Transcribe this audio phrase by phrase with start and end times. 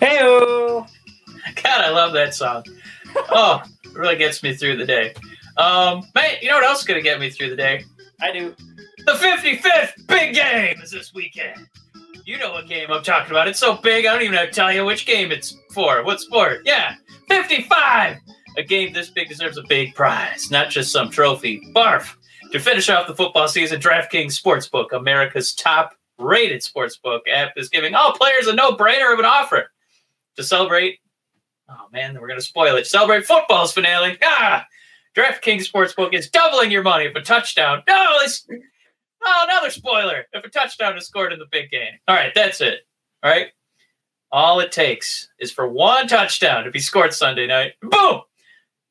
[0.00, 2.64] Hey, God, I love that song.
[3.14, 5.14] Oh, it really gets me through the day.
[5.56, 7.84] Um, mate, you know what else is going to get me through the day?
[8.20, 8.52] I do.
[9.06, 11.68] The 55th big game is this weekend.
[12.24, 13.46] You know what game I'm talking about.
[13.46, 16.02] It's so big, I don't even have to tell you which game it's for.
[16.02, 16.62] What sport?
[16.64, 16.96] Yeah,
[17.28, 18.16] 55!
[18.56, 21.62] A game this big deserves a big prize, not just some trophy.
[21.72, 22.16] Barf!
[22.52, 27.94] To finish off the football season, DraftKings Sportsbook, America's top rated sportsbook app, is giving
[27.94, 29.70] all players a no brainer of an offer
[30.36, 30.98] to celebrate.
[31.70, 32.86] Oh man, we're going to spoil it.
[32.86, 34.18] Celebrate football's finale.
[34.22, 34.66] Ah!
[35.16, 37.82] DraftKings Sportsbook is doubling your money if a touchdown.
[37.88, 40.26] No, it's oh, another spoiler.
[40.34, 41.94] If a touchdown is scored in the big game.
[42.06, 42.80] All right, that's it.
[43.22, 43.46] All right.
[44.30, 47.72] All it takes is for one touchdown to be scored Sunday night.
[47.80, 48.20] Boom!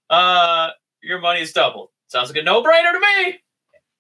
[0.10, 0.70] Uh,
[1.04, 1.90] your money is doubled.
[2.08, 3.40] Sounds like a no-brainer to me.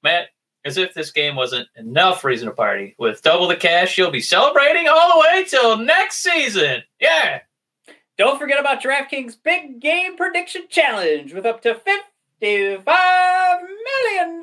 [0.03, 0.29] Matt,
[0.65, 2.95] as if this game wasn't enough reason to party.
[2.97, 6.83] With double the cash, you'll be celebrating all the way till next season.
[6.99, 7.41] Yeah.
[8.17, 11.81] Don't forget about DraftKings Big Game Prediction Challenge with up to
[12.41, 14.41] $55 million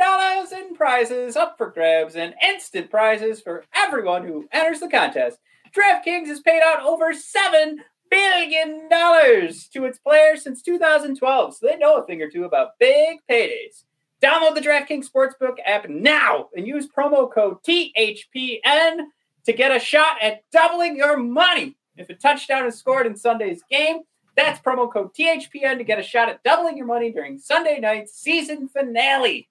[0.53, 5.39] in prizes up for grabs and instant prizes for everyone who enters the contest.
[5.73, 7.77] DraftKings has paid out over $7
[8.11, 13.19] billion to its players since 2012, so they know a thing or two about big
[13.31, 13.85] paydays.
[14.23, 18.99] Download the DraftKings Sportsbook app now and use promo code THPN
[19.47, 21.77] to get a shot at doubling your money.
[21.97, 24.01] If a touchdown is scored in Sunday's game,
[24.37, 28.13] that's promo code THPN to get a shot at doubling your money during Sunday night's
[28.13, 29.49] season finale.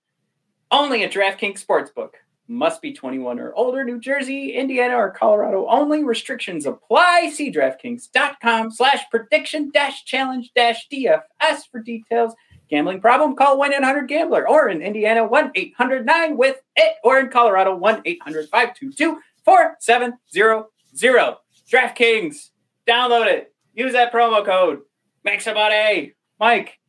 [0.69, 2.11] Only at DraftKings Sportsbook.
[2.49, 3.83] Must be 21 or older.
[3.83, 6.05] New Jersey, Indiana, or Colorado only.
[6.05, 7.29] Restrictions apply.
[7.33, 12.33] See DraftKings.com slash prediction dash challenge dash DFS for details.
[12.69, 13.35] Gambling problem?
[13.35, 17.75] Call 1 800 Gambler or in Indiana 1 800 9 with it or in Colorado
[17.75, 21.35] 1 800 522 4700.
[21.71, 22.49] DraftKings,
[22.87, 23.53] download it.
[23.73, 24.81] Use that promo code.
[25.23, 26.13] Make some money.
[26.39, 26.79] Mike,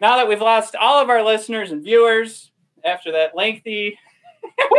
[0.00, 2.50] now that we've lost all of our listeners and viewers
[2.84, 3.98] after that lengthy.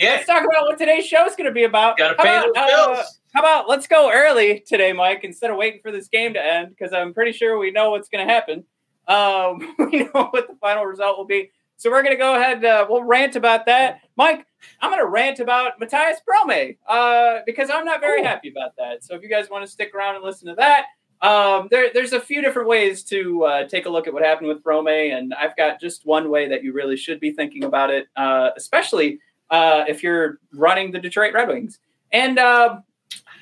[0.00, 0.12] Yeah.
[0.12, 1.98] Let's talk about what today's show is going to be about.
[1.98, 3.20] Gotta How pay about, those uh, bills.
[3.34, 6.70] how about let's go early today, Mike, instead of waiting for this game to end,
[6.70, 8.64] because I'm pretty sure we know what's going to happen.
[9.10, 11.50] Um, we know what the final result will be.
[11.76, 12.64] So we're going to go ahead.
[12.64, 14.00] Uh, we'll rant about that.
[14.16, 14.46] Mike,
[14.80, 19.02] I'm going to rant about Matthias Brome uh, because I'm not very happy about that.
[19.02, 20.86] So if you guys want to stick around and listen to that,
[21.22, 24.48] um, there, there's a few different ways to uh, take a look at what happened
[24.48, 27.90] with Brome, and I've got just one way that you really should be thinking about
[27.90, 29.18] it, uh, especially
[29.50, 31.78] uh, if you're running the Detroit Red Wings.
[32.12, 32.78] And uh,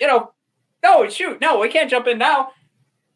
[0.01, 0.33] you know,
[0.83, 2.51] no, shoot, no, we can't jump in now.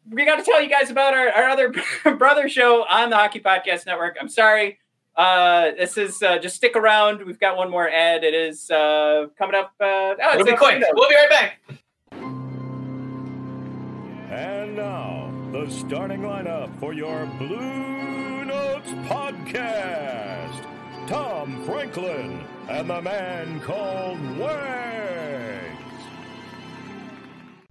[0.09, 1.73] We got to tell you guys about our, our other
[2.17, 4.17] brother show on the Hockey Podcast Network.
[4.19, 4.79] I'm sorry.
[5.15, 7.23] Uh, this is uh, just stick around.
[7.25, 8.23] We've got one more ad.
[8.23, 9.73] It is uh, coming up.
[9.79, 10.71] Uh, oh, it's It'll be quick.
[10.73, 10.87] window.
[10.93, 11.59] We'll be right back.
[14.31, 20.65] And now, the starting lineup for your Blue Notes podcast
[21.07, 25.62] Tom Franklin and the man called Wags.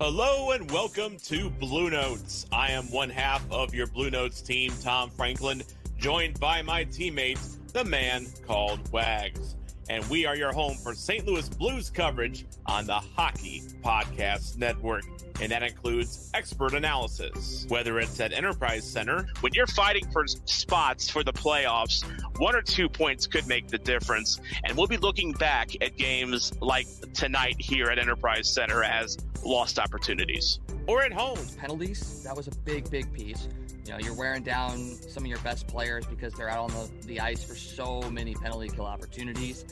[0.04, 2.44] Hello and welcome to Blue Notes.
[2.50, 5.62] I am one half of your Blue Notes team, Tom Franklin,
[5.96, 7.38] joined by my teammate,
[7.72, 9.54] the man called Wags.
[9.88, 11.24] And we are your home for St.
[11.24, 15.04] Louis Blues coverage on the Hockey Podcast Network.
[15.40, 21.08] And that includes expert analysis, whether it's at Enterprise Center, when you're fighting for spots
[21.10, 22.04] for the playoffs,
[22.38, 24.40] one or two points could make the difference.
[24.64, 29.78] And we'll be looking back at games like tonight here at Enterprise Center as lost
[29.78, 30.60] opportunities.
[30.86, 31.38] or at home.
[31.58, 33.48] penalties that was a big big piece
[33.84, 37.06] you know you're wearing down some of your best players because they're out on the,
[37.06, 39.64] the ice for so many penalty kill opportunities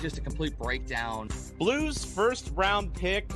[0.00, 1.28] just a complete breakdown
[1.58, 3.30] Blues first round pick,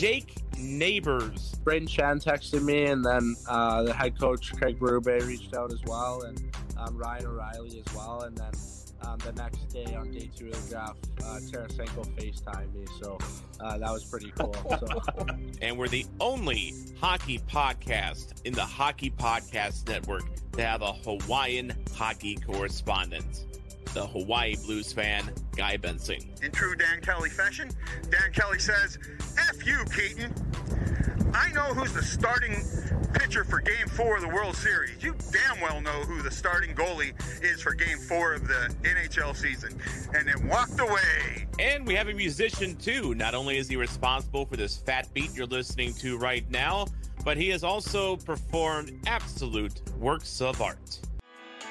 [0.00, 1.56] Jake Neighbors.
[1.62, 5.80] Brayden Schenn texted me, and then uh, the head coach Craig Berube reached out as
[5.84, 6.42] well, and
[6.78, 8.22] um, Ryan O'Reilly as well.
[8.22, 8.50] And then
[9.02, 13.18] um, the next day on day two of the draft, uh, Tarasenko FaceTime me, so
[13.60, 14.54] uh, that was pretty cool.
[14.70, 15.02] So.
[15.60, 21.74] And we're the only hockey podcast in the Hockey Podcast Network to have a Hawaiian
[21.94, 23.44] hockey correspondent.
[23.94, 26.20] The Hawaii Blues fan, Guy Benson.
[26.42, 27.70] In true Dan Kelly fashion,
[28.08, 28.98] Dan Kelly says,
[29.36, 30.32] F you, Keaton.
[31.34, 32.54] I know who's the starting
[33.14, 35.02] pitcher for game four of the World Series.
[35.02, 39.36] You damn well know who the starting goalie is for game four of the NHL
[39.36, 39.78] season.
[40.14, 41.46] And then walked away.
[41.58, 43.14] And we have a musician too.
[43.14, 46.86] Not only is he responsible for this fat beat you're listening to right now,
[47.24, 51.00] but he has also performed absolute works of art.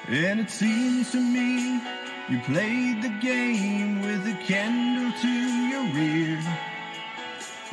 [0.08, 1.80] And it seems to me
[2.28, 6.42] you played the game with a candle to your ear.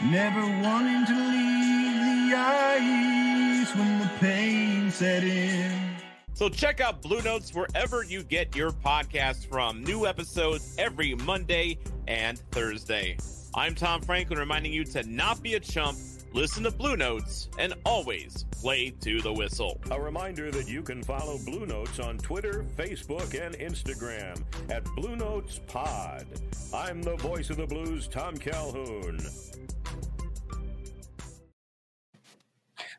[0.04, 5.98] Never wanting to leave the ice when the pain set in.
[6.34, 9.84] So check out Blue Notes wherever you get your podcasts from.
[9.84, 13.18] New episodes every Monday and Thursday.
[13.56, 15.98] I'm Tom Franklin reminding you to not be a chump,
[16.38, 19.82] listen to Blue Notes, and always play to the whistle.
[19.90, 25.16] A reminder that you can follow Blue Notes on Twitter, Facebook, and Instagram at Blue
[25.16, 26.28] Notes Pod.
[26.72, 29.18] I'm the voice of the blues, Tom Calhoun.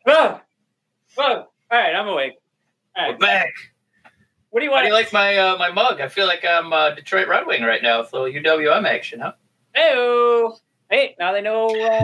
[0.05, 0.41] Whoa!
[1.14, 1.34] Whoa!
[1.37, 2.32] All right, I'm awake.
[2.96, 3.52] All We're back.
[4.50, 4.87] what do you How want?
[4.87, 6.00] do you like my uh, my mug?
[6.00, 9.20] I feel like I'm uh, Detroit Red Wing right now with a little UWM action,
[9.20, 9.34] huh?
[9.76, 10.49] Hey,
[10.91, 11.14] hey!
[11.20, 11.69] Now they know.
[11.69, 12.02] Uh,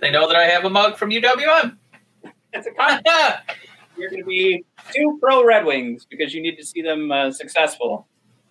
[0.00, 1.76] They know that I have a mug from UWM.
[2.52, 3.00] it's a con.
[3.96, 4.64] You're going to be
[4.94, 8.06] two pro Red Wings because you need to see them uh, successful.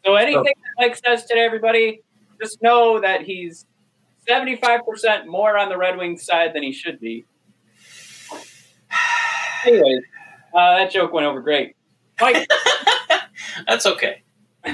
[0.06, 2.02] So anything that Mike says today, everybody,
[2.42, 3.66] just know that he's
[4.28, 7.26] 75% more on the Red Wings side than he should be.
[9.66, 10.04] Anyways,
[10.54, 11.76] uh, that joke went over great.
[12.20, 12.46] Mike,
[13.68, 14.24] That's okay.
[14.66, 14.74] All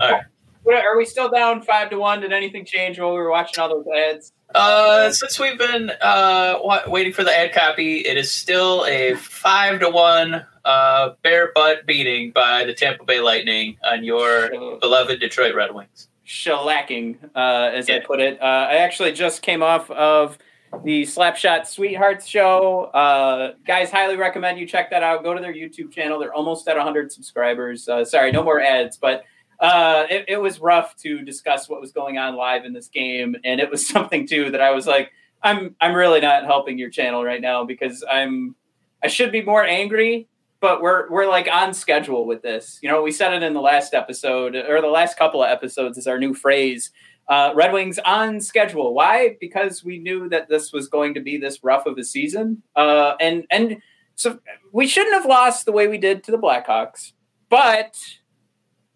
[0.00, 0.24] right.
[0.66, 2.20] Are we still down five to one?
[2.20, 4.32] Did anything change while we were watching all those ads?
[4.54, 9.14] Uh, since we've been uh, wa- waiting for the ad copy, it is still a
[9.16, 14.50] five to one uh, bare butt beating by the Tampa Bay Lightning on your
[14.80, 16.08] beloved Detroit Red Wings.
[16.26, 18.40] shellacking, uh, as I put it.
[18.40, 20.38] Uh, I actually just came off of
[20.84, 22.84] the Slapshot Sweethearts show.
[22.84, 25.22] Uh, guys, highly recommend you check that out.
[25.24, 26.18] Go to their YouTube channel.
[26.18, 27.88] They're almost at 100 subscribers.
[27.88, 29.24] Uh, sorry, no more ads, but
[29.60, 33.36] uh, it, it was rough to discuss what was going on live in this game,
[33.44, 35.12] and it was something too that I was like,
[35.42, 38.54] I'm I'm really not helping your channel right now because I'm
[39.02, 40.28] I should be more angry
[40.64, 42.78] but we're we're like on schedule with this.
[42.80, 45.98] You know, we said it in the last episode or the last couple of episodes
[45.98, 46.90] is our new phrase.
[47.28, 48.94] Uh, Red Wings on schedule.
[48.94, 49.36] Why?
[49.40, 53.12] Because we knew that this was going to be this rough of a season, uh,
[53.20, 53.82] and and
[54.14, 54.38] so
[54.72, 57.12] we shouldn't have lost the way we did to the Blackhawks.
[57.50, 57.98] But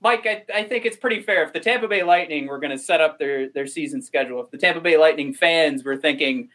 [0.01, 2.79] Mike, I, I think it's pretty fair if the Tampa Bay Lightning were going to
[2.79, 4.43] set up their their season schedule.
[4.43, 6.51] If the Tampa Bay Lightning fans were thinking,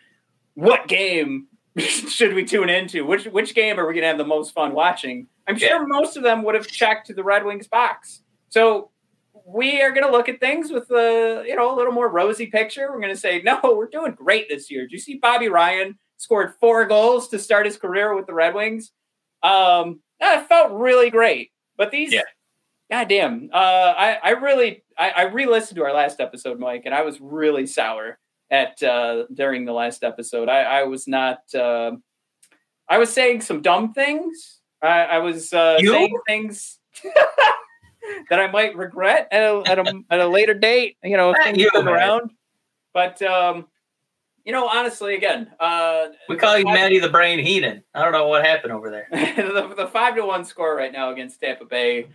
[0.54, 1.48] what game
[1.78, 3.06] should we tune into?
[3.06, 5.28] Which which game are we going to have the most fun watching?
[5.48, 8.22] I'm sure most of them would have checked the Red Wings box.
[8.50, 8.92] So
[9.46, 12.46] we are going to look at things with a you know a little more rosy
[12.46, 12.92] picture.
[12.92, 14.88] We're going to say, no, we're doing great this year.
[14.88, 18.56] Do you see Bobby Ryan scored four goals to start his career with the Red
[18.56, 18.92] Wings?
[19.42, 21.52] Um, that felt really great.
[21.76, 22.22] But these, Yeah.
[22.92, 27.02] Goddamn, uh, I I really I, I re-listened to our last episode, Mike, and I
[27.02, 28.20] was really sour
[28.52, 30.50] at uh, during the last episode.
[30.50, 31.40] I, I was not.
[31.54, 31.94] Uh,
[32.88, 34.60] I was saying some dumb things.
[34.82, 36.80] I, I was uh, saying things
[38.30, 40.98] that I might regret at a, at a, at a later date.
[41.04, 42.32] You know, if things you, come around.
[42.94, 43.68] But um,
[44.46, 47.84] you know, honestly, again, uh, We call you Matty the Brain Heenan.
[47.94, 49.08] I don't know what happened over there.
[49.12, 52.08] the, the five to one score right now against Tampa Bay.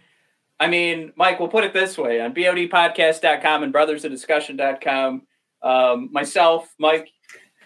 [0.61, 5.23] I mean, Mike, we'll put it this way on BODpodcast.com and brothersofdiscussion.com.
[5.63, 7.09] Um, myself, Mike,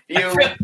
[0.08, 0.56] you, I feel,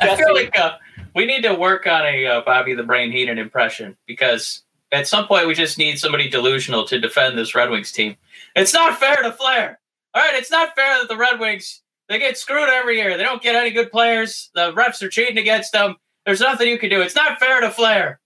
[0.00, 0.76] I feel like uh,
[1.14, 5.26] we need to work on a uh, Bobby the Brain Heenan impression because at some
[5.26, 8.16] point we just need somebody delusional to defend this Red Wings team.
[8.54, 9.78] It's not fair to Flair.
[10.14, 13.16] All right, it's not fair that the Red Wings they get screwed every year.
[13.16, 14.50] They don't get any good players.
[14.54, 15.96] The refs are cheating against them.
[16.24, 17.00] There's nothing you can do.
[17.00, 18.20] It's not fair to Flair.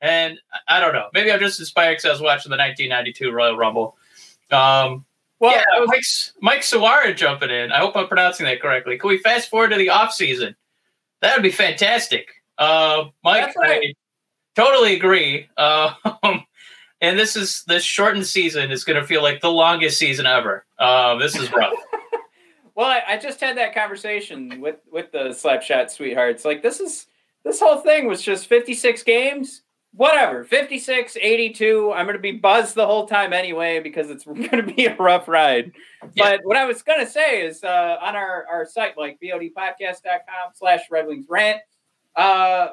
[0.00, 0.38] And
[0.68, 1.08] I- don't know.
[1.14, 3.96] Maybe I'm just inspired because I was watching the 1992 Royal Rumble.
[4.50, 5.04] Um,
[5.40, 7.72] well, yeah, was- Mike, Mike Suara jumping in.
[7.72, 8.98] I hope I'm pronouncing that correctly.
[8.98, 10.54] Can we fast forward to the off season?
[11.20, 12.28] That would be fantastic.
[12.58, 13.82] Uh, Mike, right.
[13.82, 13.94] I
[14.54, 15.48] totally agree.
[15.56, 15.92] Uh,
[17.00, 20.64] and this is this shortened season is going to feel like the longest season ever.
[20.78, 21.74] Uh, this is rough.
[22.76, 26.44] Well, I, I just had that conversation with with the Slapshot Sweethearts.
[26.44, 27.06] Like this is
[27.42, 29.62] this whole thing was just 56 games.
[29.96, 34.50] Whatever 56 82 i'm going to be buzzed the whole time anyway because it's going
[34.50, 35.72] to be a rough ride
[36.16, 40.52] but what i was going to say is uh, on our, our site like bodpodcast.com
[40.54, 41.60] slash red wings rant
[42.16, 42.68] uh,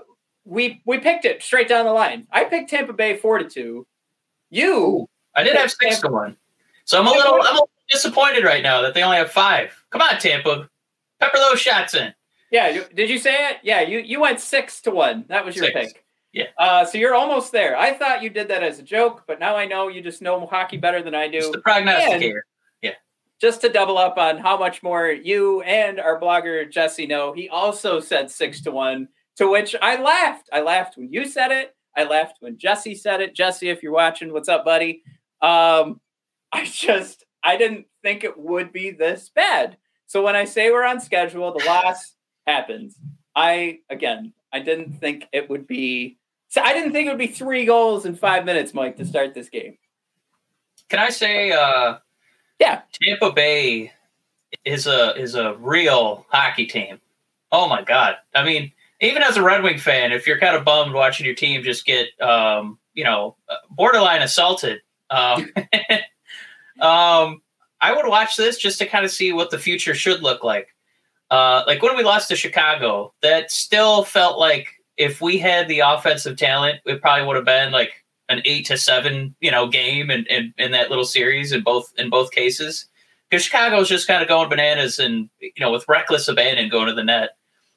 [0.45, 3.87] we we picked it straight down the line i picked tampa bay 4 to 2
[4.49, 6.37] you I did have six to one.
[6.85, 9.71] So I'm a little I'm a little disappointed right now that they only have five.
[9.89, 10.69] Come on, Tampa.
[11.19, 12.13] Pepper those shots in.
[12.51, 15.55] yeah you, did you say it yeah you you went 6 to 1 that was
[15.55, 15.93] your Six.
[15.93, 16.45] pick Yeah.
[16.57, 19.55] uh, so you're almost there i thought you did that as a joke but now
[19.55, 22.43] i know you just know hockey better than i do It's the prognosticator.
[22.81, 22.93] Yeah.
[23.39, 27.49] just to double up on how much more you and our blogger Jesse know, he
[27.49, 30.49] also said six to one, to which I laughed.
[30.51, 31.75] I laughed when you said it.
[31.95, 33.35] I laughed when Jesse said it.
[33.35, 35.03] Jesse, if you're watching, what's up, buddy?
[35.41, 35.99] Um,
[36.51, 39.77] I just I didn't think it would be this bad.
[40.07, 42.15] So when I say we're on schedule, the loss
[42.47, 42.95] happens.
[43.35, 46.17] I again, I didn't think it would be.
[46.53, 49.33] So I didn't think it would be three goals in five minutes, Mike, to start
[49.33, 49.75] this game.
[50.87, 51.97] Can I say uh
[52.59, 52.83] Yeah.
[52.91, 53.91] Tampa Bay
[54.63, 57.01] is a is a real hockey team.
[57.51, 58.17] Oh my god.
[58.35, 61.33] I mean, even as a Red Wing fan, if you're kind of bummed watching your
[61.33, 63.35] team just get um, you know,
[63.71, 65.51] borderline assaulted, um,
[66.81, 67.41] um
[67.81, 70.67] I would watch this just to kind of see what the future should look like.
[71.31, 74.67] Uh, like when we lost to Chicago, that still felt like
[74.97, 78.77] if we had the offensive talent, it probably would have been like an eight to
[78.77, 82.85] seven, you know, game in, in, in that little series in both in both cases.
[83.29, 86.93] Because Chicago's just kind of going bananas and you know with reckless abandon going to
[86.93, 87.31] the net.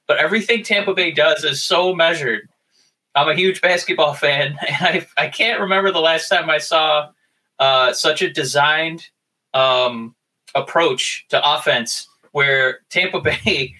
[0.06, 2.48] But everything Tampa Bay does is so measured.
[3.14, 7.10] I'm a huge basketball fan, and I I can't remember the last time I saw
[7.58, 9.08] uh, such a designed
[9.54, 10.14] um,
[10.54, 13.74] approach to offense where Tampa Bay,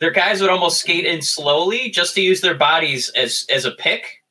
[0.00, 3.72] their guys would almost skate in slowly just to use their bodies as as a
[3.72, 4.22] pick,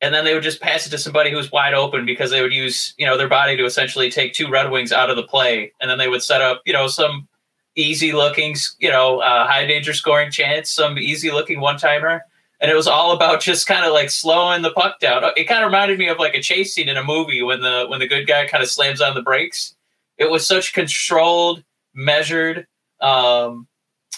[0.00, 2.42] and then they would just pass it to somebody who was wide open because they
[2.42, 5.22] would use you know their body to essentially take two Red Wings out of the
[5.22, 7.28] play, and then they would set up you know some
[7.76, 12.22] easy looking you know uh, high danger scoring chance, some easy looking one timer.
[12.58, 15.22] And it was all about just kind of like slowing the puck down.
[15.36, 17.84] It kind of reminded me of like a chase scene in a movie when the
[17.86, 19.76] when the good guy kind of slams on the brakes.
[20.16, 21.62] It was such controlled,
[21.94, 22.66] measured,
[23.02, 23.68] um,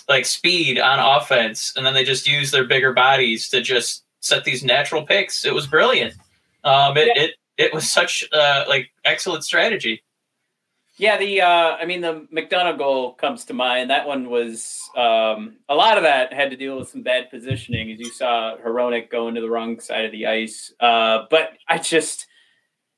[0.09, 4.45] like speed on offense, and then they just use their bigger bodies to just set
[4.45, 5.45] these natural picks.
[5.45, 6.15] It was brilliant.
[6.65, 10.03] Um, it, it it was such uh, like excellent strategy.
[10.97, 13.91] Yeah, the uh, I mean the McDonagh goal comes to mind.
[13.91, 17.93] That one was um, a lot of that had to deal with some bad positioning,
[17.93, 20.73] as you saw Hronek go into the wrong side of the ice.
[20.81, 22.27] Uh, but I just,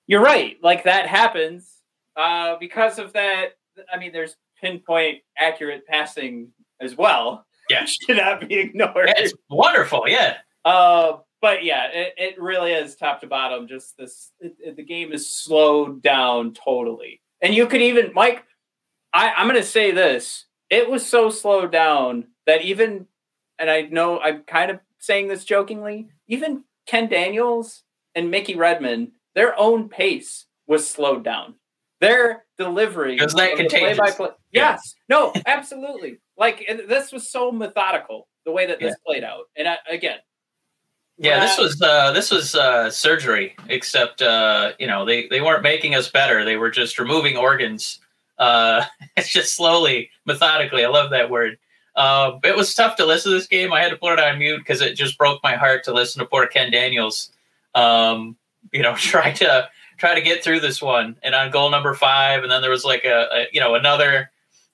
[0.07, 0.57] you're right.
[0.63, 1.71] Like that happens
[2.17, 3.59] uh, because of that.
[3.93, 7.47] I mean, there's pinpoint accurate passing as well.
[7.69, 9.13] Yeah, should not be ignored.
[9.17, 10.05] It's wonderful.
[10.07, 10.37] Yeah.
[10.65, 13.67] Uh, but yeah, it, it really is top to bottom.
[13.69, 17.21] Just this, it, it- the game is slowed down totally.
[17.41, 18.45] And you could even, Mike,
[19.15, 23.07] I, I'm going to say this: it was so slowed down that even,
[23.59, 27.83] and I know I'm kind of saying this jokingly, even Ken Daniels
[28.15, 31.55] and Mickey Redmond, their own pace was slowed down.
[32.01, 33.99] Their delivery Is that of the contagious?
[33.99, 36.19] play-by-play- Yes, no, absolutely.
[36.37, 39.45] Like and this was so methodical the way that this played out.
[39.57, 40.19] And I, again,
[41.19, 45.41] Yeah, this Uh, was uh, this was uh, surgery, except uh, you know they, they
[45.41, 46.45] weren't making us better.
[46.45, 47.99] They were just removing organs.
[48.39, 48.85] Uh,
[49.17, 50.85] it's just slowly, methodically.
[50.85, 51.59] I love that word.
[51.97, 53.73] Uh, it was tough to listen to this game.
[53.73, 56.21] I had to put it on mute because it just broke my heart to listen
[56.21, 57.33] to poor Ken Daniels.
[57.75, 58.37] Um,
[58.73, 59.69] you know, try to
[60.01, 61.17] try to get through this one.
[61.23, 64.31] And on goal number five, and then there was like a, a you know another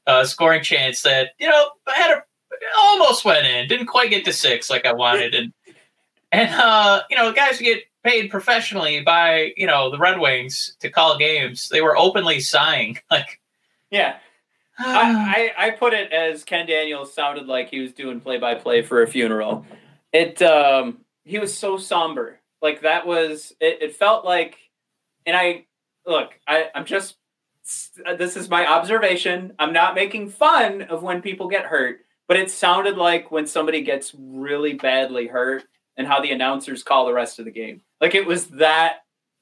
[0.06, 2.22] uh, scoring chance that you know I had a
[2.78, 5.52] almost went in, didn't quite get to six like I wanted, and
[6.32, 10.90] and uh, you know, guys get paid professionally by you know the Red Wings to
[10.90, 12.98] call games, they were openly sighing.
[13.10, 13.40] Like,
[13.90, 14.16] Yeah.
[14.78, 18.54] I, I, I put it as Ken Daniels sounded like he was doing play by
[18.54, 19.66] play for a funeral.
[20.12, 22.38] It um he was so somber.
[22.62, 24.58] Like that was it, it felt like
[25.26, 25.66] and I
[26.06, 27.16] look, I, I'm just
[28.18, 29.52] this is my observation.
[29.58, 33.82] I'm not making fun of when people get hurt, but it sounded like when somebody
[33.82, 35.64] gets really badly hurt
[35.96, 37.80] and how the announcers call the rest of the game.
[38.00, 38.98] Like it was that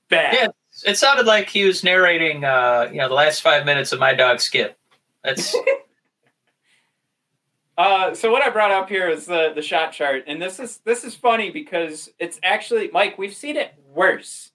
[0.09, 0.35] bad.
[0.35, 0.47] yeah,
[0.87, 4.15] it sounded like he was narrating, uh, you know, the last five minutes of my
[4.15, 4.79] dog Skip.
[5.23, 5.55] That's
[7.77, 10.79] Uh, so what I brought up here is the the shot chart, and this is
[10.85, 13.19] this is funny because it's actually Mike.
[13.19, 14.53] We've seen it worse.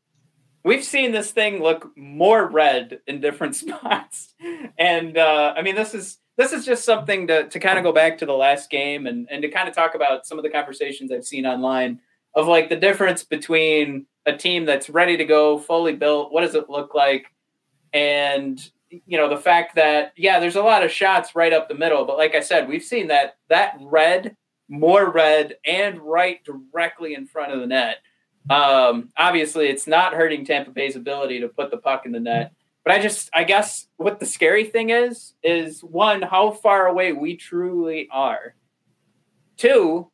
[0.64, 4.34] We've seen this thing look more red in different spots,
[4.78, 7.92] and uh, I mean this is this is just something to to kind of go
[7.92, 10.50] back to the last game and and to kind of talk about some of the
[10.50, 12.00] conversations I've seen online.
[12.36, 16.32] of like the difference between a team that's ready to go, fully built.
[16.32, 17.26] What does it look like?
[17.94, 21.76] And you know the fact that yeah, there's a lot of shots right up the
[21.76, 24.36] middle, but like I said, we've seen that that red,
[24.68, 27.98] more red, and right directly in front of the net.
[28.50, 32.54] Um, obviously, it's not hurting Tampa Bay's ability to put the puck in the net.
[32.84, 37.14] But I just, I guess, what the scary thing is, is one, how far away
[37.14, 38.56] we truly are.
[39.58, 40.10] Two,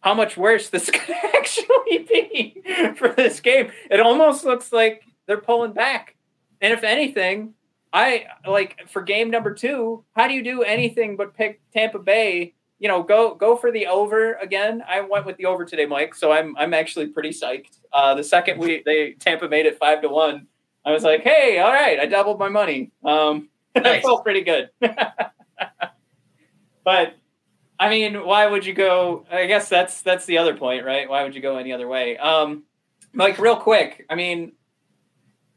[0.00, 2.62] how much worse this could actually be
[2.96, 3.70] for this game.
[3.90, 6.16] It almost looks like they're pulling back.
[6.60, 7.54] And if anything,
[7.92, 12.54] I like for game number two, how do you do anything but pick Tampa Bay?
[12.78, 14.82] You know, go go for the over again.
[14.86, 16.14] I went with the over today, Mike.
[16.14, 17.78] So I'm I'm actually pretty psyched.
[17.92, 20.46] Uh, the second we they Tampa made it five to one,
[20.84, 22.92] I was like, hey, all right, I doubled my money.
[23.04, 24.02] Um, nice.
[24.02, 24.70] Felt pretty good.
[26.84, 27.14] but
[27.78, 29.26] I mean, why would you go?
[29.30, 31.08] I guess that's that's the other point, right?
[31.08, 32.16] Why would you go any other way?
[32.16, 32.62] Um,
[33.14, 34.52] like real quick, I mean,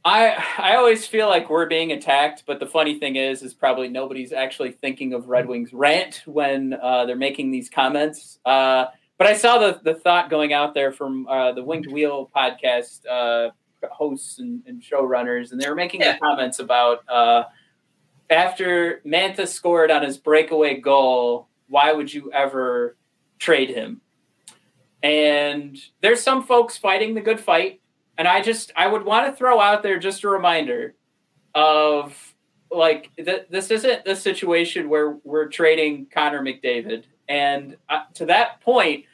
[0.05, 3.89] I I always feel like we're being attacked, but the funny thing is, is probably
[3.89, 8.39] nobody's actually thinking of Red Wings rant when uh, they're making these comments.
[8.45, 8.85] Uh,
[9.17, 13.05] but I saw the the thought going out there from uh, the Winged Wheel podcast
[13.09, 13.51] uh,
[13.91, 16.13] hosts and, and, showrunners, and they were making yeah.
[16.13, 17.43] the comments about uh,
[18.29, 22.95] after Mantha scored on his breakaway goal, why would you ever
[23.37, 24.01] trade him?
[25.01, 27.78] And there's some folks fighting the good fight
[28.19, 30.93] and I just I would want to throw out there just a reminder
[31.55, 32.35] of
[32.69, 37.05] like th- this isn't the situation where we're trading Connor McDavid.
[37.29, 39.05] And uh, to that point,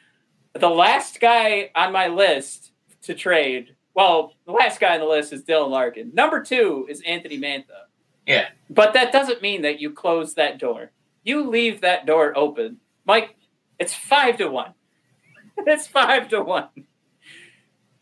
[0.54, 2.72] the last guy on my list
[3.02, 6.10] to trade, well, the last guy on the list is Dylan Larkin.
[6.12, 7.86] Number two is Anthony Mantha.
[8.26, 8.48] Yeah.
[8.68, 10.90] But that doesn't mean that you close that door.
[11.22, 12.78] You leave that door open.
[13.04, 13.36] Mike,
[13.78, 14.74] it's five to one.
[15.58, 16.68] it's five to one.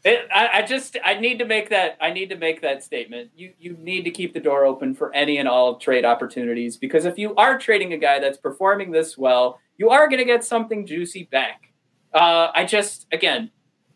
[0.05, 3.31] It, I, I, just I need to make that I need to make that statement.
[3.35, 7.07] You you need to keep the door open for any and all trade opportunities because
[7.07, 10.45] if you are trading a guy that's performing this well, you are going to get
[10.45, 11.73] something juicy back.
[12.13, 13.51] Uh, I just again,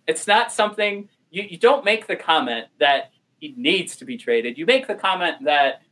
[0.06, 4.56] it's not something you, you don't make the comment that he needs to be traded.
[4.56, 5.82] You make the comment that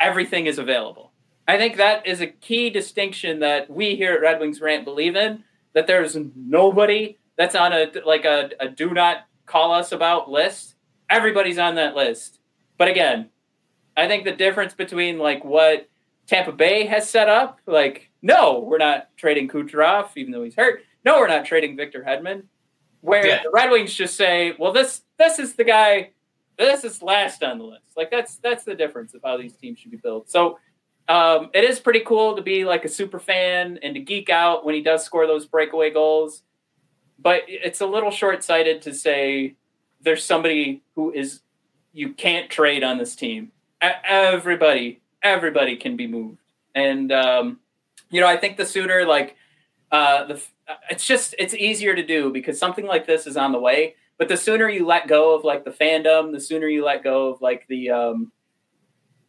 [0.00, 1.12] everything is available.
[1.46, 5.14] I think that is a key distinction that we here at Red Wings Rant believe
[5.14, 5.44] in.
[5.74, 10.76] That there's nobody that's on a like a, a do not call us about list,
[11.10, 12.38] everybody's on that list.
[12.76, 13.30] But again,
[13.96, 15.88] I think the difference between like what
[16.26, 20.82] Tampa Bay has set up, like, no, we're not trading Kucherov, even though he's hurt.
[21.04, 22.44] No, we're not trading Victor Hedman.
[23.00, 23.42] Where yeah.
[23.42, 26.10] the Red Wings just say, well, this this is the guy,
[26.58, 27.96] this is last on the list.
[27.96, 30.30] Like that's that's the difference of how these teams should be built.
[30.30, 30.58] So
[31.08, 34.64] um, it is pretty cool to be like a super fan and to geek out
[34.64, 36.42] when he does score those breakaway goals
[37.18, 39.56] but it's a little short sighted to say
[40.00, 41.40] there's somebody who is
[41.92, 43.50] you can't trade on this team.
[43.80, 46.38] Everybody, everybody can be moved,
[46.74, 47.60] and um,
[48.10, 49.36] you know I think the sooner like
[49.90, 50.42] uh, the
[50.90, 53.94] it's just it's easier to do because something like this is on the way.
[54.18, 57.28] But the sooner you let go of like the fandom, the sooner you let go
[57.28, 58.32] of like the um,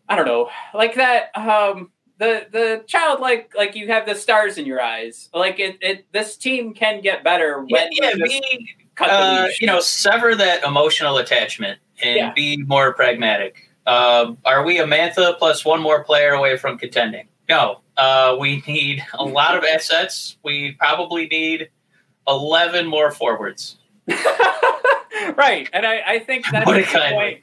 [0.08, 4.58] I don't know, like that um, the the child like like you have the stars
[4.58, 5.30] in your eyes.
[5.34, 9.80] Like it, it this team can get better when yeah, yeah be, uh, you know
[9.80, 12.34] sever that emotional attachment and yeah.
[12.34, 13.70] be more pragmatic.
[13.88, 17.28] Uh, are we a Mantha plus one more player away from contending?
[17.48, 17.82] No.
[17.98, 20.38] Uh, we need a lot of assets.
[20.44, 21.70] We probably need
[22.28, 23.78] eleven more forwards.
[25.36, 27.42] right, and I, I think that's the point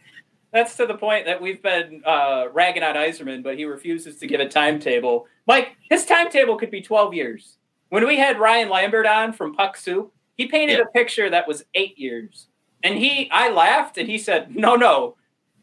[0.53, 4.27] that's to the point that we've been uh, ragging on Yzerman, but he refuses to
[4.27, 5.27] give a timetable.
[5.47, 7.59] Mike, his timetable could be 12 years.
[7.89, 11.65] When we had Ryan Lambert on from Puck Soup, he painted a picture that was
[11.75, 12.49] eight years.
[12.83, 15.17] And he, I laughed and he said, no, no,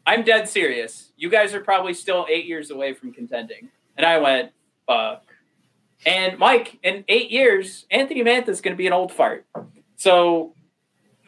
[0.06, 1.12] I'm dead serious.
[1.16, 3.68] You guys are probably still eight years away from contending.
[3.96, 4.52] And I went,
[4.86, 5.24] fuck.
[6.04, 9.46] And Mike, in eight years, Anthony Mantha is going to be an old fart.
[9.96, 10.54] So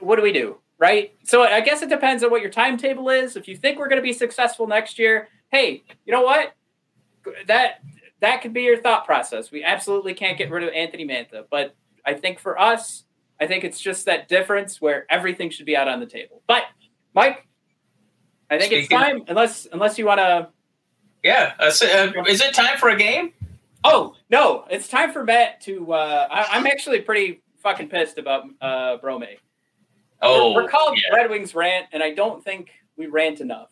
[0.01, 0.59] what do we do?
[0.79, 1.13] Right?
[1.25, 3.37] So I guess it depends on what your timetable is.
[3.37, 6.55] If you think we're going to be successful next year, hey, you know what?
[7.47, 7.81] That
[8.21, 9.51] that could be your thought process.
[9.51, 13.05] We absolutely can't get rid of Anthony Mantha, but I think for us,
[13.41, 16.43] I think it's just that difference where everything should be out on the table.
[16.47, 16.63] But
[17.15, 17.47] Mike,
[18.51, 20.49] I think Speaking it's time unless unless you want to.
[21.23, 21.73] Yeah, uh,
[22.29, 23.33] is it time for a game?
[23.83, 25.93] Oh no, it's time for Matt to.
[25.93, 29.25] Uh, I, am actually pretty fucking pissed about uh, Brome.
[30.23, 31.17] Oh, we're, we're called yeah.
[31.17, 33.71] Red Wings Rant, and I don't think we rant enough.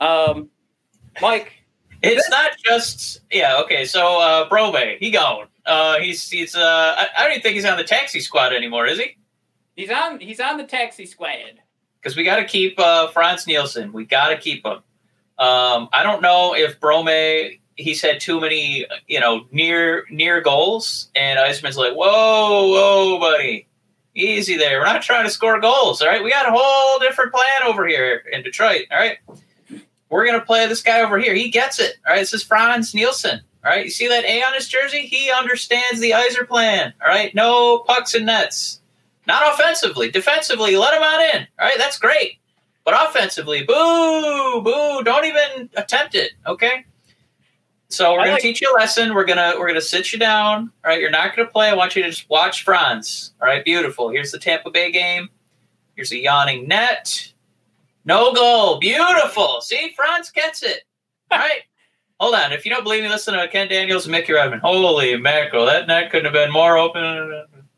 [0.00, 0.50] Um,
[1.20, 1.52] Mike,
[2.02, 3.60] it's not just yeah.
[3.60, 5.46] Okay, so uh, Brome, he gone.
[5.64, 6.54] Uh, he's he's.
[6.54, 9.16] Uh, I, I don't even think he's on the taxi squad anymore, is he?
[9.74, 10.20] He's on.
[10.20, 11.60] He's on the taxi squad.
[12.00, 13.92] because we got to keep uh, Frans Nielsen.
[13.92, 14.82] We got to keep him.
[15.38, 17.08] Um, I don't know if Brome
[17.76, 23.68] he's had too many you know near near goals, and Yzerman's like, whoa, whoa, buddy,
[24.16, 24.80] easy there.
[24.80, 26.02] We're not trying to score goals.
[26.02, 28.86] All right, we got a whole different plan over here in Detroit.
[28.90, 29.18] All right,
[30.08, 31.34] we're gonna play this guy over here.
[31.34, 31.96] He gets it.
[32.06, 33.40] All right, this is Frans Nielsen.
[33.64, 35.02] All right, you see that A on his jersey?
[35.02, 36.94] He understands the Yzer plan.
[37.00, 38.80] All right, no pucks and nets.
[39.26, 41.46] Not offensively, defensively, let him on in.
[41.58, 42.38] All right, that's great.
[42.84, 46.32] But offensively, boo, boo, don't even attempt it.
[46.46, 46.86] Okay.
[47.88, 49.14] So we're I gonna like- teach you a lesson.
[49.14, 50.72] We're gonna we're gonna sit you down.
[50.84, 51.68] All right, you're not gonna play.
[51.68, 53.32] I want you to just watch Frans.
[53.40, 54.08] All right, beautiful.
[54.10, 55.28] Here's the Tampa Bay game.
[55.94, 57.32] Here's a yawning net.
[58.04, 58.78] No goal.
[58.78, 59.60] Beautiful.
[59.60, 60.82] See, Frans gets it.
[61.30, 61.62] All right.
[62.20, 62.52] Hold on.
[62.52, 64.62] If you don't believe me, listen to Ken Daniels and Mickey Redmond.
[64.62, 67.02] Holy mackerel, that net couldn't have been more open.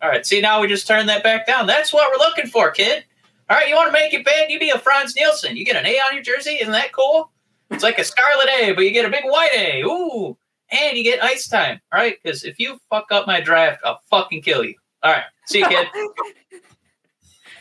[0.00, 0.24] All right.
[0.24, 1.66] See, now we just turned that back down.
[1.66, 3.04] That's what we're looking for, kid.
[3.50, 3.68] All right.
[3.68, 4.48] You want to make it big?
[4.50, 5.56] You be a Frans Nielsen.
[5.56, 6.58] You get an A on your jersey.
[6.60, 7.30] Isn't that cool?
[7.70, 9.82] It's like a scarlet A, but you get a big white A.
[9.82, 10.36] Ooh.
[10.70, 11.80] And you get ice time.
[11.92, 12.16] All right.
[12.22, 14.74] Because if you fuck up my draft, I'll fucking kill you.
[15.02, 15.24] All right.
[15.46, 15.86] See you, kid.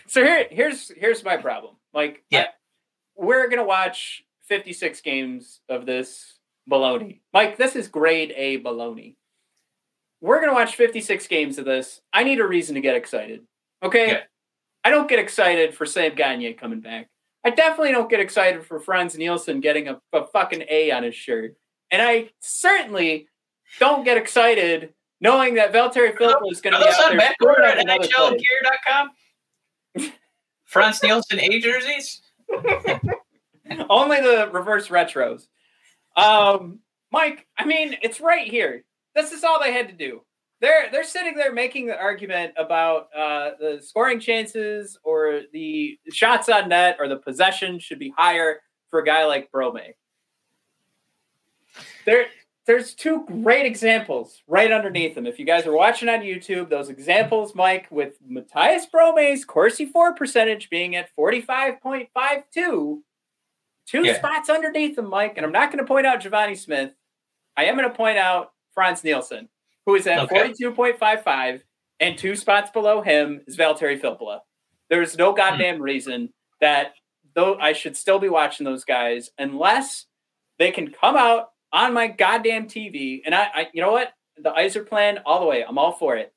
[0.10, 1.76] So here, here's here's my problem.
[1.93, 2.43] Like, Yeah.
[2.43, 2.48] I-
[3.15, 6.38] we're gonna watch 56 games of this
[6.70, 7.20] baloney.
[7.34, 9.15] Mike, this is grade A baloney.
[10.22, 12.00] We're gonna watch 56 games of this.
[12.13, 13.46] I need a reason to get excited.
[13.84, 14.08] Okay.
[14.08, 14.22] Yeah.
[14.86, 17.10] I don't get excited for Sam Gagne coming back.
[17.47, 21.15] I definitely don't get excited for Frans Nielsen getting a, a fucking A on his
[21.15, 21.55] shirt.
[21.89, 23.29] And I certainly
[23.79, 27.38] don't get excited knowing that Valtteri Filppula is going to be out on there back
[27.41, 28.01] order scoring at.
[28.01, 29.12] NHLgear.com?
[30.65, 32.21] Frans Nielsen A jerseys?
[33.89, 35.47] Only the reverse retros.
[36.17, 36.79] Um,
[37.13, 38.83] Mike, I mean, it's right here.
[39.15, 40.23] This is all they had to do.
[40.60, 46.50] They're they're sitting there making the argument about uh, the scoring chances or the shots
[46.50, 49.80] on net or the possession should be higher for a guy like Brome.
[52.06, 52.26] There,
[52.65, 55.28] there's two great examples right underneath them.
[55.28, 60.15] If you guys are watching on YouTube, those examples, Mike, with Matthias Brome's Corsi 4
[60.15, 63.02] percentage being at 45.52, two
[63.91, 64.13] Yeah.
[64.17, 65.34] spots underneath him, Mike.
[65.38, 66.93] And I'm not going to point out Givani Smith.
[67.56, 69.50] I am going to point out Frans Nielsen,
[69.88, 70.54] who is at Okay.
[70.54, 71.62] 42.55,
[72.00, 74.41] and two spots below him is Valtteri Filppula.
[74.89, 76.93] There's no goddamn reason that
[77.34, 80.06] though I should still be watching those guys unless
[80.60, 83.21] they can come out on my goddamn TV.
[83.26, 84.12] And I, I you know what?
[84.38, 85.63] The Yzer plan all the way.
[85.67, 86.34] I'm all for it.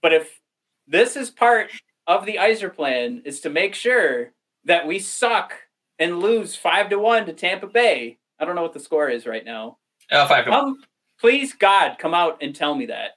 [0.00, 0.40] But if
[0.86, 1.70] this is part
[2.06, 4.32] of the Yzer plan is to make sure
[4.64, 5.54] that we suck
[5.98, 8.18] and lose five to one to Tampa Bay.
[8.38, 9.78] I don't know what the score is right now.
[10.10, 10.76] Oh, five to one.
[11.22, 13.12] Please, God, come out and tell me that.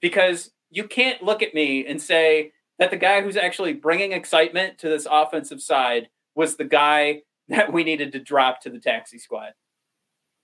[0.00, 4.78] Because you can't look at me and say that the guy who's actually bringing excitement
[4.78, 9.18] to this offensive side was the guy that we needed to drop to the taxi
[9.18, 9.52] squad.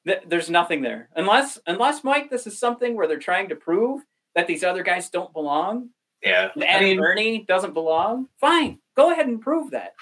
[0.05, 1.09] There's nothing there.
[1.17, 4.03] Unless, unless Mike, this is something where they're trying to prove
[4.37, 5.91] that these other guys don't belong.
[6.23, 6.51] Yeah.
[6.55, 8.29] And I mean, Ernie doesn't belong.
[8.41, 9.95] Fine, go ahead and prove that.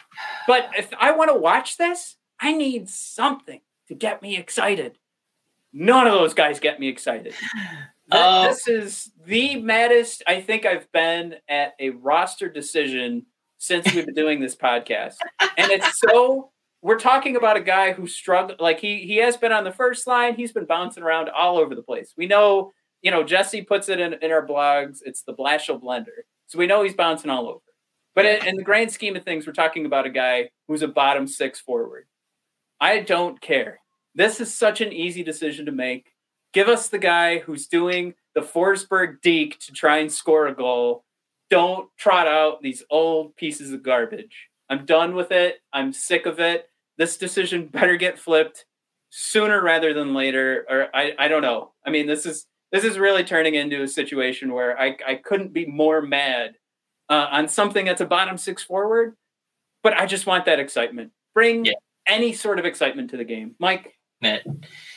[0.46, 4.98] But if I want to watch this, I need something to get me excited.
[5.72, 7.35] None of those guys get me excited.
[8.12, 13.24] Uh, this is the maddest I think I've been at a roster decision
[13.59, 15.14] since we've been doing this podcast.
[15.56, 16.50] And it's so
[16.83, 20.09] we're talking about a guy who struggled like he he has been on the first
[20.09, 22.14] line, he's been bouncing around all over the place.
[22.16, 26.24] We know, you know, Jesse puts it in, in our blogs, it's the Blashill blender.
[26.48, 27.61] So we know he's bouncing all over.
[28.16, 30.88] But in, in the grand scheme of things, we're talking about a guy who's a
[30.88, 32.06] bottom six forward.
[32.80, 33.78] I don't care.
[34.14, 36.12] This is such an easy decision to make.
[36.53, 41.05] Give us the guy who's doing the Forsberg deke to try and score a goal.
[41.49, 44.49] Don't trot out these old pieces of garbage.
[44.68, 45.61] I'm done with it.
[45.73, 46.68] I'm sick of it.
[46.99, 48.64] This decision better get flipped
[49.11, 50.64] sooner rather than later.
[50.68, 51.73] Or I, I don't know.
[51.87, 55.53] I mean, this is this is really turning into a situation where I, I couldn't
[55.53, 56.55] be more mad
[57.09, 59.16] uh, on something that's a bottom six forward.
[59.83, 61.11] But I just want that excitement.
[61.35, 61.73] Bring Yeah.
[62.07, 63.94] any sort of excitement to the game, Mike.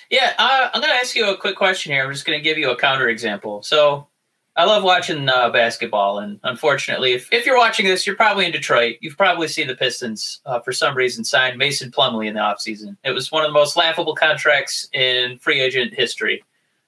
[0.10, 2.04] Yeah, uh, I'm going to ask you a quick question here.
[2.06, 3.64] I'm just going to give you a counter example.
[3.64, 4.08] So,
[4.56, 8.52] I love watching uh, basketball, and unfortunately, if, if you're watching this, you're probably in
[8.52, 8.98] Detroit.
[9.02, 12.96] You've probably seen the Pistons, uh, for some reason, sign Mason Plumlee in the offseason.
[13.04, 16.44] It was one of the most laughable contracts in free agent history.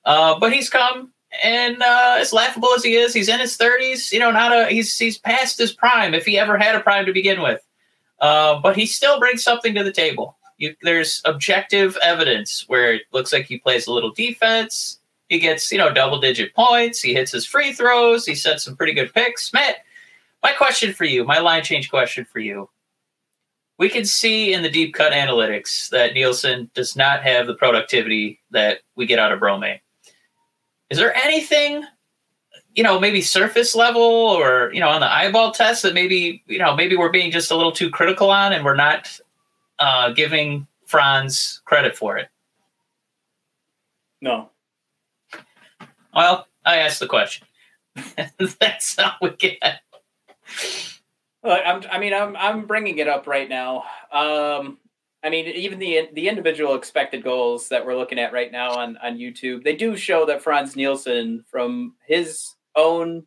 [0.05, 1.11] Uh, but he's come,
[1.43, 4.11] and uh, as laughable as he is, he's in his 30s.
[4.11, 7.07] You know, not a he's he's past his prime if he ever had a prime
[7.07, 7.65] to begin with.
[8.21, 10.37] Uh, but he still brings something to the table.
[10.57, 14.99] You, there's objective evidence where it looks like he plays a little defense.
[15.27, 17.01] He gets, you know, double digit points.
[17.01, 18.25] He hits his free throws.
[18.25, 19.51] He sets some pretty good picks.
[19.53, 19.77] Matt,
[20.43, 22.69] My question for you, my line change question for you.
[23.77, 28.39] We can see in the deep cut analytics that Nielsen does not have the productivity
[28.51, 29.79] that we get out of Brome.
[30.89, 31.83] Is there anything,
[32.73, 36.59] you know, maybe surface level or, you know, on the eyeball test that maybe, you
[36.59, 39.19] know, maybe we're being just a little too critical on and we're not
[39.79, 42.29] uh, giving Frans credit for it?
[44.21, 44.49] No.
[46.13, 47.47] Well, I asked the question.
[48.59, 49.81] That's all we get.
[51.43, 53.83] Look, I'm, I mean, I'm I'm bringing it up right now.
[54.11, 54.79] Um,
[55.23, 58.97] I mean, even the the individual expected goals that we're looking at right now on
[58.97, 63.25] on YouTube, they do show that Frans Nielsen, from his own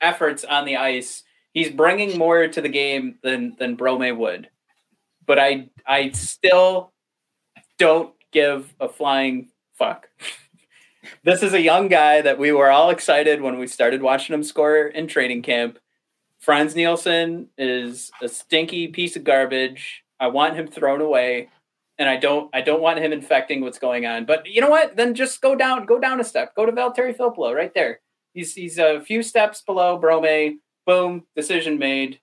[0.00, 4.48] efforts on the ice, he's bringing more to the game than than Brome would.
[5.30, 6.90] But I I still
[7.78, 10.08] don't give a flying fuck.
[11.22, 14.42] this is a young guy that we were all excited when we started watching him
[14.42, 15.78] score in training camp.
[16.40, 20.02] Frans Nielsen is a stinky piece of garbage.
[20.18, 21.48] I want him thrown away,
[21.96, 24.24] and I don't I don't want him infecting what's going on.
[24.24, 24.96] But you know what?
[24.96, 26.56] Then just go down go down a step.
[26.56, 28.00] Go to Valtteri Filppula right there.
[28.34, 30.58] He's he's a few steps below Brome.
[30.86, 32.18] Boom, decision made.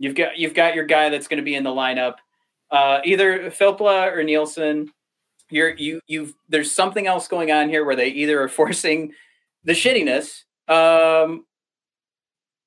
[0.00, 2.14] You've got you've got your guy that's going to be in the lineup.
[2.70, 4.90] Uh, either Filppula or Nielsen.
[5.50, 9.12] You're you you've there's something else going on here where they either are forcing
[9.62, 11.44] the shittiness um,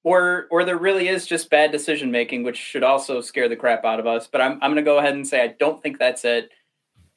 [0.03, 3.83] or or there really is just bad decision making, which should also scare the crap
[3.83, 4.27] out of us.
[4.31, 6.51] But I'm I'm going to go ahead and say I don't think that's it.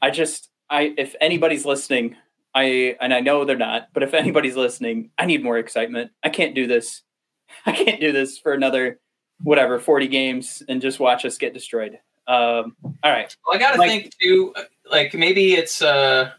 [0.01, 2.17] I just I if anybody's listening,
[2.55, 6.13] I and I know they're not, but if anybody's listening, I need more excitement.
[6.25, 7.03] I can't do this.
[7.67, 8.99] I can't do this for another
[9.43, 11.99] whatever 40 games and just watch us get destroyed.
[12.29, 13.35] Um, all right.
[13.47, 14.55] Well, I got to Like- think too.
[14.91, 15.83] Like maybe it's.
[15.83, 16.31] uh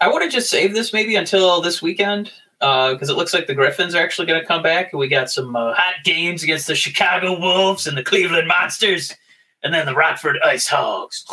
[0.00, 3.54] I would have just saved this maybe until this weekend because it looks like the
[3.54, 6.66] Griffins are actually going to come back, and we got some uh, hot games against
[6.66, 9.14] the Chicago Wolves and the Cleveland Monsters,
[9.62, 11.24] and then the Rockford Ice Hogs.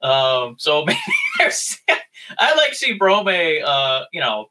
[0.00, 0.98] Um, so maybe
[1.38, 1.78] there's.
[2.38, 4.50] I like to see Brome, uh, you know,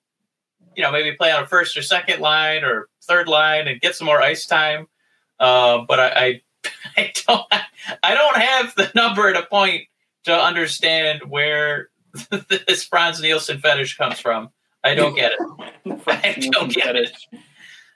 [0.76, 3.96] you know, maybe play on a first or second line or third line and get
[3.96, 4.88] some more ice time.
[5.42, 6.42] Uh, but I, I,
[6.98, 7.48] I don't,
[8.04, 9.88] I don't have the number at a point
[10.26, 11.90] to understand where
[12.68, 14.50] this Frans Nielsen fetish comes from.
[14.84, 16.02] I don't get it.
[16.08, 17.12] I don't get it.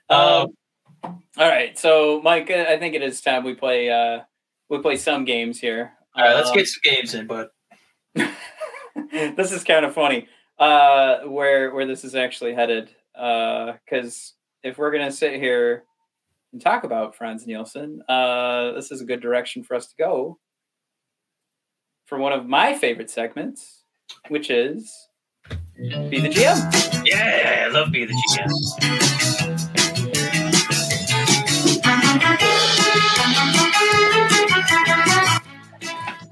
[0.08, 0.48] Um,
[1.02, 3.90] all right, so Mike, uh, I think it is time we play.
[3.90, 4.20] Uh,
[4.68, 5.92] we play some games here.
[6.14, 7.50] All right, let's Um, get some games in, but
[9.12, 10.28] this is kind of funny
[10.58, 12.90] uh, where where this is actually headed.
[13.14, 15.84] Because if we're gonna sit here
[16.56, 20.38] and talk about Frans Nielsen, uh, this is a good direction for us to go
[22.06, 23.82] for one of my favorite segments,
[24.28, 24.90] which is
[25.76, 27.04] be the GM.
[27.04, 29.66] yeah, I love being the GM.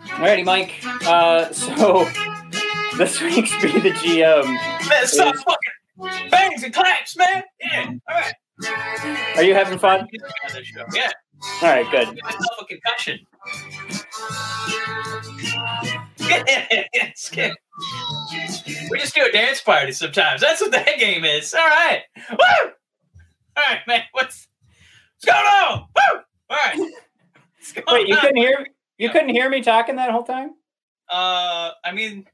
[0.08, 0.72] Alrighty, Mike.
[1.06, 2.08] Uh, so
[2.96, 4.46] this week's be the GM.
[4.88, 7.42] Man, stop is- fucking bangs and claps, man.
[7.60, 8.32] Yeah, all right.
[9.36, 10.00] Are you having fun?
[10.00, 10.08] On
[10.52, 10.84] this show.
[10.94, 11.10] Yeah,
[11.62, 12.14] All right, good.
[12.14, 13.20] give myself a concussion.
[18.90, 20.40] We just do a dance party sometimes.
[20.40, 21.54] That's what that game is.
[21.54, 22.02] All right.
[22.30, 22.70] Woo!
[23.56, 24.02] All right, man.
[24.12, 24.46] What's
[25.20, 25.86] what's going on?
[25.94, 26.20] Woo!
[26.50, 26.78] All right.
[27.88, 28.20] Wait, you on?
[28.20, 28.66] couldn't hear
[28.98, 30.50] you couldn't hear me talking that whole time?
[31.10, 32.26] Uh, I mean,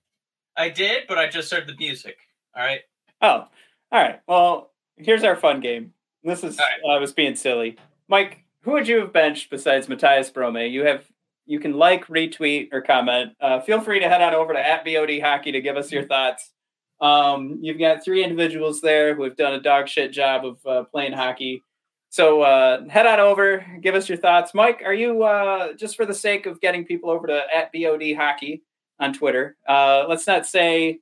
[0.56, 2.16] I did, but I just heard the music.
[2.54, 2.80] All right.
[3.22, 3.46] Oh,
[3.92, 4.20] all right.
[4.26, 5.92] Well, here's our fun game.
[6.22, 7.76] This is I was being silly.
[8.08, 10.56] Mike, who would you have benched besides Matthias Brome?
[10.56, 11.04] You have
[11.46, 13.32] you can like, retweet, or comment.
[13.40, 16.04] Uh, feel free to head on over to at BOD Hockey to give us your
[16.04, 16.52] thoughts.
[17.00, 20.84] Um, you've got three individuals there who have done a dog shit job of uh,
[20.84, 21.64] playing hockey.
[22.10, 24.54] So uh, head on over, give us your thoughts.
[24.54, 28.14] Mike, are you uh, just for the sake of getting people over to at BOD
[28.16, 28.62] Hockey
[28.98, 29.56] on Twitter?
[29.68, 31.00] Uh, let's not say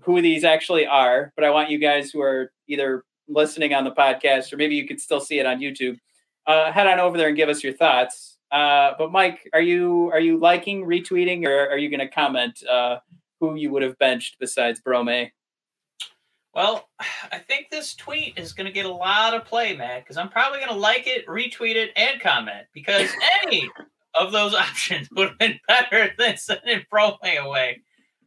[0.00, 3.90] who these actually are, but I want you guys who are either listening on the
[3.90, 5.98] podcast or maybe you could still see it on YouTube.
[6.46, 8.38] Uh, head on over there and give us your thoughts.
[8.52, 12.62] Uh, but Mike, are you are you liking, retweeting, or are you going to comment
[12.70, 12.98] uh,
[13.40, 15.30] who you would have benched besides Brome?
[16.54, 16.88] Well,
[17.32, 20.28] I think this tweet is going to get a lot of play, Matt, because I'm
[20.28, 23.10] probably going to like it, retweet it, and comment because
[23.42, 23.68] any
[24.14, 27.82] of those options would have been better than sending Brome away.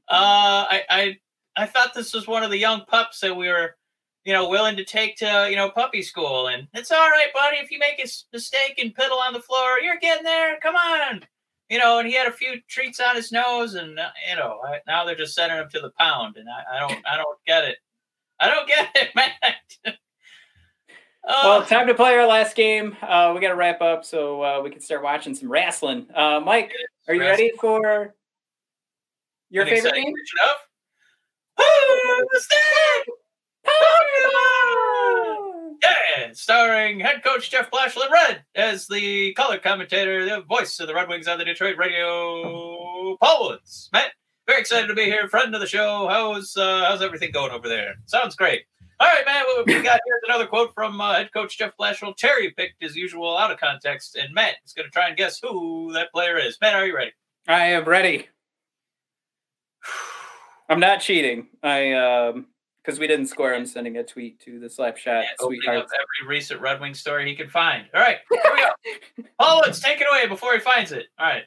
[0.09, 1.17] Uh, I, I
[1.57, 3.75] I thought this was one of the young pups that we were,
[4.27, 7.57] you know, willing to take to you know puppy school, and it's all right, buddy.
[7.57, 10.59] If you make a mistake and piddle on the floor, you're getting there.
[10.59, 11.23] Come on,
[11.69, 11.99] you know.
[11.99, 15.05] And he had a few treats on his nose, and uh, you know, I, now
[15.05, 17.77] they're just sending him to the pound, and I, I don't I don't get it.
[18.37, 19.31] I don't get it, man.
[21.25, 22.97] well, time to play our last game.
[23.01, 26.05] Uh, we got to wrap up so uh, we can start watching some wrestling.
[26.13, 26.73] Uh, Mike,
[27.07, 28.13] are you ready for
[29.49, 30.13] your favorite game?
[31.57, 33.05] Who's that?
[35.83, 40.93] Yeah, starring head coach Jeff Blashill Red as the color commentator, the voice of the
[40.93, 43.89] Red Wings on the Detroit radio, Paul Woods.
[43.93, 44.11] Matt,
[44.47, 46.07] very excited to be here, friend of the show.
[46.09, 47.95] How's uh, how's everything going over there?
[48.05, 48.63] Sounds great.
[48.99, 51.73] All right, Matt, what we got here is another quote from uh, head coach Jeff
[51.79, 52.15] Blashill.
[52.15, 55.39] Terry picked as usual out of context, and Matt is going to try and guess
[55.39, 56.57] who that player is.
[56.61, 57.11] Matt, are you ready?
[57.47, 58.27] I am ready.
[60.69, 61.47] I'm not cheating.
[61.61, 62.47] I um
[62.87, 63.53] because we didn't score.
[63.53, 65.83] I'm sending a tweet to the slap shot Opening sweetheart.
[65.83, 67.85] up every recent Red Wing story he can find.
[67.93, 69.29] All right, here we go.
[69.39, 71.07] Paul Woods, take it away before he finds it.
[71.19, 71.43] All right.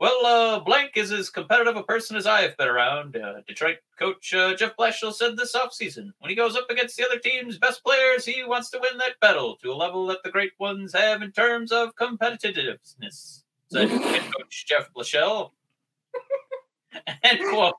[0.00, 3.16] Well, uh, Blank is as competitive a person as I have been around.
[3.16, 7.04] Uh, Detroit coach uh, Jeff Blashill said this offseason when he goes up against the
[7.04, 10.30] other team's best players, he wants to win that battle to a level that the
[10.30, 13.42] great ones have in terms of competitiveness.
[13.68, 15.50] Said head coach Jeff Blashill.
[17.22, 17.74] and quote.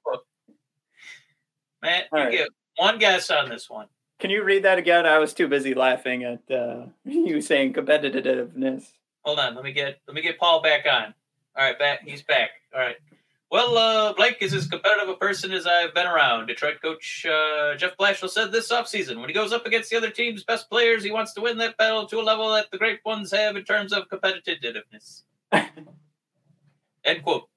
[1.82, 2.32] Matt, you All right.
[2.32, 3.88] get one guess on this one.
[4.20, 5.06] Can you read that again?
[5.06, 8.86] I was too busy laughing at uh, you saying competitiveness.
[9.22, 11.14] Hold on, let me get let me get Paul back on.
[11.56, 12.50] All right, back he's back.
[12.74, 12.96] All right.
[13.52, 16.48] Well, uh, Blake is as competitive a person as I've been around.
[16.48, 20.10] Detroit coach uh, Jeff Blashill said this offseason when he goes up against the other
[20.10, 23.00] team's best players, he wants to win that battle to a level that the great
[23.06, 25.22] ones have in terms of competitiveness.
[25.52, 27.48] End quote.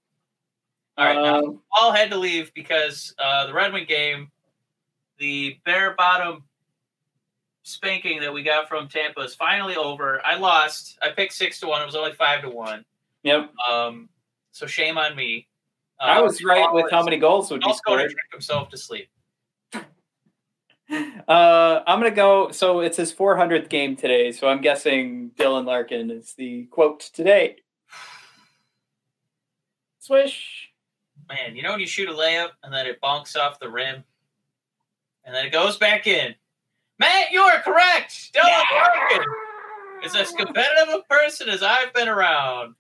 [0.98, 4.31] All right, now Um, Paul had to leave because uh, the Red Wing game,
[5.18, 6.44] the bare bottom
[7.62, 10.24] spanking that we got from Tampa is finally over.
[10.24, 10.98] I lost.
[11.02, 11.83] I picked six to one.
[11.83, 12.85] It was only five to one.
[13.24, 13.52] Yep.
[13.70, 14.09] Um,
[14.52, 15.48] so shame on me.
[16.00, 18.00] Uh, I was right with how many goals would be to scored.
[18.00, 19.09] drink himself to sleep.
[21.26, 22.52] Uh, I'm gonna go.
[22.52, 24.31] So it's his 400th game today.
[24.31, 27.57] So I'm guessing Dylan Larkin is the quote today.
[29.98, 30.70] Swish.
[31.29, 34.05] Man, you know when you shoot a layup and then it bonks off the rim,
[35.26, 36.34] and then it goes back in.
[36.98, 38.32] Matt, you are correct.
[38.32, 39.24] Dylan Larkin
[40.04, 42.74] is as competitive a person as I've been around.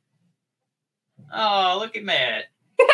[1.34, 2.44] Oh, look at Matt.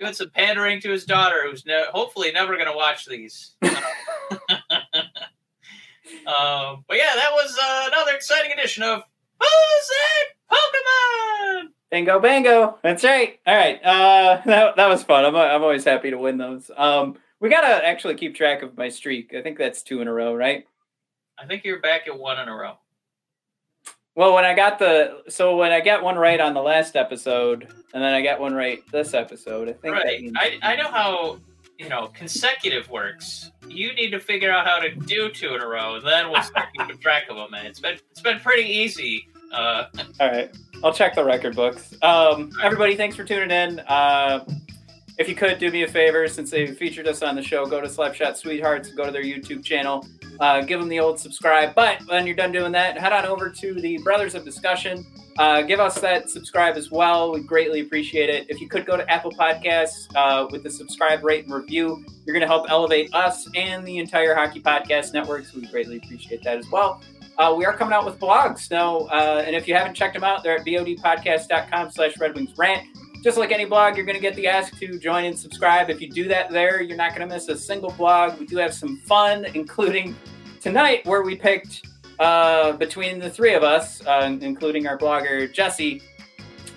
[0.00, 3.54] Doing some pandering to his daughter, who's hopefully never going to watch these.
[3.62, 3.74] um,
[6.88, 9.02] but yeah, that was uh, another exciting edition of
[9.40, 11.68] Who's That Pokemon?
[11.90, 12.78] Bingo, bingo.
[12.82, 13.38] That's right.
[13.46, 13.82] All right.
[13.82, 15.24] Uh, that, that was fun.
[15.24, 16.70] I'm, I'm always happy to win those.
[16.76, 19.34] Um, we gotta actually keep track of my streak.
[19.34, 20.66] I think that's two in a row, right?
[21.38, 22.74] I think you're back at one in a row.
[24.16, 27.68] Well, when I got the so when I got one right on the last episode,
[27.94, 30.20] and then I got one right this episode, I think Right.
[30.22, 31.38] means- I, I know how
[31.78, 33.52] you know consecutive works.
[33.68, 36.42] You need to figure out how to do two in a row, and then we'll
[36.42, 37.54] start keeping track of them.
[37.54, 39.28] And it's been it's been pretty easy.
[39.52, 39.84] Uh,
[40.20, 40.50] All right.
[40.84, 41.94] I'll check the record books.
[42.02, 43.78] Um, everybody, thanks for tuning in.
[43.80, 44.44] Uh,
[45.18, 47.80] if you could do me a favor, since they featured us on the show, go
[47.80, 50.06] to Slapshot Sweethearts, go to their YouTube channel,
[50.38, 51.74] uh, give them the old subscribe.
[51.74, 55.04] But when you're done doing that, head on over to the Brothers of Discussion.
[55.36, 57.32] Uh, give us that subscribe as well.
[57.32, 58.46] We greatly appreciate it.
[58.48, 62.34] If you could go to Apple Podcasts uh, with the subscribe rate and review, you're
[62.34, 65.46] going to help elevate us and the entire Hockey Podcast Network.
[65.46, 67.02] So we greatly appreciate that as well.
[67.38, 70.24] Uh, we are coming out with blogs now, uh, and if you haven't checked them
[70.24, 72.84] out, they're at bodpodcast.com slash Red Wings Rant.
[73.22, 75.90] Just like any blog, you're going to get the ask to join and subscribe.
[75.90, 78.38] If you do that there, you're not going to miss a single blog.
[78.38, 80.16] We do have some fun, including
[80.60, 81.86] tonight, where we picked
[82.18, 86.02] uh, between the three of us, uh, including our blogger Jesse,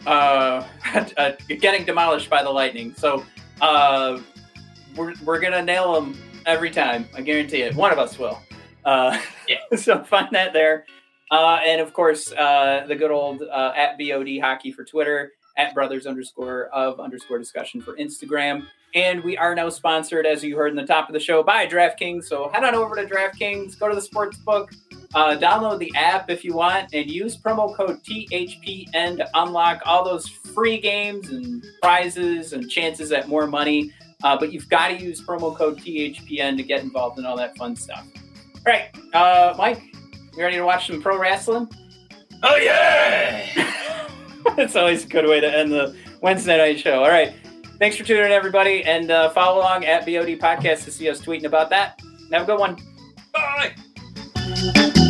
[0.08, 0.65] uh,
[1.17, 2.93] uh, getting demolished by the Lightning.
[2.95, 3.23] So
[3.62, 4.19] uh,
[4.95, 7.08] we're, we're going to nail them every time.
[7.15, 7.75] I guarantee it.
[7.75, 8.39] One of us will.
[8.84, 9.19] Uh,
[9.75, 10.86] so find that there.
[11.30, 15.73] Uh, and of course, uh, the good old uh, at BOD hockey for Twitter, at
[15.73, 18.65] brothers underscore of underscore discussion for Instagram.
[18.93, 21.65] And we are now sponsored, as you heard in the top of the show, by
[21.65, 22.25] DraftKings.
[22.25, 24.71] So head on over to DraftKings, go to the sports book,
[25.13, 30.04] uh, download the app if you want, and use promo code THPN to unlock all
[30.04, 33.93] those free games and prizes and chances at more money.
[34.23, 37.56] Uh, but you've got to use promo code THPN to get involved in all that
[37.58, 38.06] fun stuff.
[38.67, 39.81] All right, uh, Mike,
[40.35, 41.67] you ready to watch some pro wrestling?
[42.43, 44.08] Oh yeah!
[44.58, 47.04] it's always a good way to end the Wednesday night show.
[47.04, 47.33] All right,
[47.79, 51.21] thanks for tuning in, everybody, and uh, follow along at BOD Podcast to see us
[51.21, 52.02] tweeting about that.
[52.31, 52.77] Have a good one.
[53.33, 55.08] Bye.